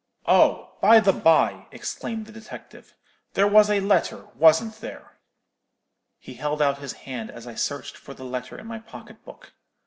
[0.25, 2.95] "'Oh, by the bye,' exclaimed the detective,
[3.33, 5.19] 'there was a letter, wasn't there?'
[6.17, 9.53] "He held out his hand as I searched for the letter in my pocket book.